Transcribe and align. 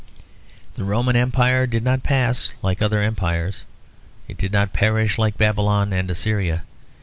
The 0.77 0.83
Roman 0.83 1.15
Empire 1.15 1.67
did 1.67 1.83
not 1.83 2.01
pass 2.01 2.49
like 2.63 2.81
other 2.81 3.03
empires; 3.03 3.65
it 4.27 4.35
did 4.39 4.51
not 4.51 4.73
perish 4.73 5.19
like 5.19 5.37
Babylon 5.37 5.93
and 5.93 6.09
Assyria. 6.09 6.63